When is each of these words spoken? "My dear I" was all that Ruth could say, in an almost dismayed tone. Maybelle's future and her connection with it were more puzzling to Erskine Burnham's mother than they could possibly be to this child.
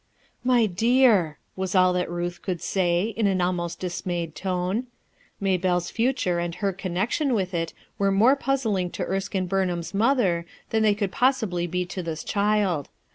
"My 0.43 0.65
dear 0.65 1.37
I" 1.37 1.37
was 1.61 1.75
all 1.75 1.93
that 1.93 2.09
Ruth 2.09 2.41
could 2.41 2.59
say, 2.59 3.13
in 3.15 3.27
an 3.27 3.39
almost 3.39 3.79
dismayed 3.79 4.33
tone. 4.33 4.87
Maybelle's 5.39 5.91
future 5.91 6.39
and 6.39 6.55
her 6.55 6.73
connection 6.73 7.35
with 7.35 7.53
it 7.53 7.71
were 7.99 8.09
more 8.11 8.35
puzzling 8.35 8.89
to 8.93 9.05
Erskine 9.05 9.45
Burnham's 9.45 9.93
mother 9.93 10.47
than 10.71 10.81
they 10.81 10.95
could 10.95 11.11
possibly 11.11 11.67
be 11.67 11.85
to 11.85 12.01
this 12.01 12.23
child. 12.23 12.89